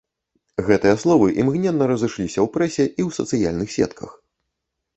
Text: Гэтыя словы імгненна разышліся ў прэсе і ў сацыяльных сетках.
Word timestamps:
Гэтыя 0.69 0.95
словы 1.03 1.27
імгненна 1.43 1.89
разышліся 1.93 2.39
ў 2.47 2.47
прэсе 2.57 2.83
і 2.87 3.01
ў 3.07 3.21
сацыяльных 3.21 3.69
сетках. 3.79 4.19